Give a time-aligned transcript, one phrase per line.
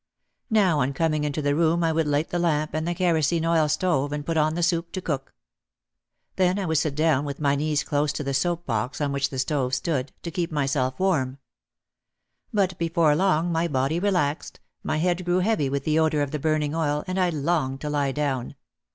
[0.49, 3.69] Now on coming into the room I would light the lamp and the kerosene oil
[3.69, 5.35] stove and put on the soup to cook.
[6.37, 9.29] Then I would sit down with my knees close to the soap box on which
[9.29, 11.37] the stove stood, to keep myself warm.
[12.51, 16.39] But before long my body relaxed, my head grew heavy with the odour of the
[16.39, 18.55] burning oil and I longed to lie down.